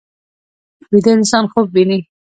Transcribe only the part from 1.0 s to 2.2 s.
انسان خوب ویني